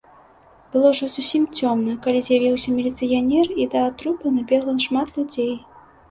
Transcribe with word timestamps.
Было 0.75 0.91
ўжо 0.93 1.07
зусім 1.15 1.43
цёмна, 1.57 1.91
калі 2.05 2.19
з'явіўся 2.27 2.69
міліцыянер, 2.77 3.51
і 3.65 3.67
да 3.73 3.83
трупа 3.99 4.31
набегла 4.39 4.75
шмат 4.87 5.13
людзей. 5.19 5.53